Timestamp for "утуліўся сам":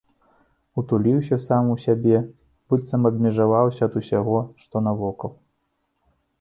0.81-1.69